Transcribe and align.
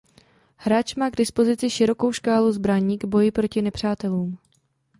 Hráč 0.57 0.95
má 0.95 1.09
k 1.09 1.15
dispozici 1.15 1.69
širokou 1.69 2.13
škálu 2.13 2.51
zbraní 2.51 2.97
k 2.97 3.05
boji 3.05 3.31
proti 3.31 3.61
nepřátelům. 3.61 4.37